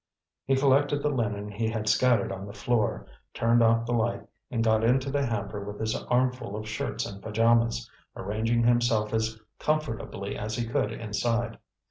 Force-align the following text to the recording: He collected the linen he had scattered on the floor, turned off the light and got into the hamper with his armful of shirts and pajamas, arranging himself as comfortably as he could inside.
He 0.45 0.55
collected 0.55 1.03
the 1.03 1.11
linen 1.11 1.51
he 1.51 1.69
had 1.69 1.87
scattered 1.87 2.31
on 2.31 2.47
the 2.47 2.55
floor, 2.55 3.05
turned 3.35 3.61
off 3.61 3.85
the 3.85 3.91
light 3.91 4.27
and 4.49 4.63
got 4.63 4.83
into 4.83 5.11
the 5.11 5.23
hamper 5.23 5.63
with 5.63 5.79
his 5.79 5.95
armful 6.05 6.55
of 6.55 6.67
shirts 6.67 7.05
and 7.05 7.21
pajamas, 7.21 7.87
arranging 8.15 8.63
himself 8.63 9.13
as 9.13 9.39
comfortably 9.59 10.35
as 10.35 10.55
he 10.55 10.65
could 10.65 10.91
inside. 10.91 11.59